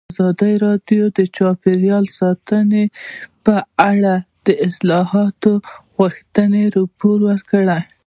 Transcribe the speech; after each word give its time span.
ازادي 0.11 0.53
راډیو 0.65 1.03
د 1.17 1.19
چاپیریال 1.37 2.05
ساتنه 2.19 2.81
په 3.45 3.55
اړه 3.91 4.15
د 4.45 4.47
اصلاحاتو 4.67 5.51
غوښتنې 5.95 6.63
راپور 6.77 7.19
کړې. 7.51 7.79